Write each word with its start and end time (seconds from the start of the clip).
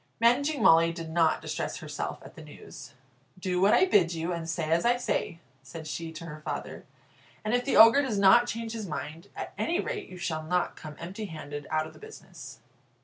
Managing 0.19 0.63
Molly 0.63 0.91
did 0.91 1.11
not 1.11 1.43
distress 1.43 1.77
herself 1.77 2.17
at 2.25 2.33
the 2.33 2.41
news. 2.41 2.93
"Do 3.37 3.61
what 3.61 3.75
I 3.75 3.85
bid 3.85 4.15
you, 4.15 4.33
and 4.33 4.49
say 4.49 4.71
as 4.71 4.83
I 4.83 4.97
say," 4.97 5.41
said 5.61 5.85
she 5.85 6.11
to 6.13 6.25
her 6.25 6.41
father, 6.41 6.85
"and 7.45 7.53
if 7.53 7.63
the 7.65 7.77
Ogre 7.77 8.01
does 8.01 8.17
not 8.17 8.47
change 8.47 8.71
his 8.71 8.87
mind, 8.87 9.27
at 9.35 9.53
any 9.59 9.79
rate 9.79 10.09
you 10.09 10.17
shall 10.17 10.41
not 10.41 10.75
come 10.75 10.95
empty 10.97 11.25
handed 11.25 11.67
out 11.69 11.85
of 11.85 11.93
the 11.93 11.99
business." 11.99 12.61